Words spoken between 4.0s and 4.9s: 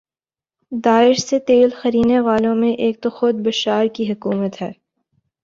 حکومت ہے